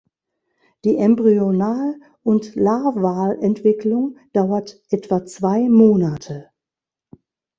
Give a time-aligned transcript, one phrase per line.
[0.83, 6.49] Die Embryonal- und Larvalentwicklung dauert etwa zwei Monate.